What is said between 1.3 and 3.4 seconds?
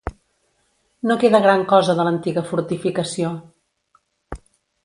gran cosa de l'antiga fortificació.